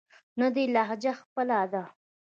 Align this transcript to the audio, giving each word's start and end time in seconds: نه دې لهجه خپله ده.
نه 0.39 0.47
دې 0.55 0.63
لهجه 0.75 1.13
خپله 1.21 1.59
ده. 1.73 1.83